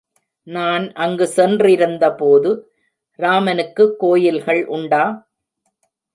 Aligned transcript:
நான் 0.43 0.91
அங்கு 0.93 1.29
சென்றிருந்தபோது, 1.35 2.61
ராமனுக்குக் 3.15 3.99
கோயில்கள் 3.99 4.65
உண்டா? 4.65 5.29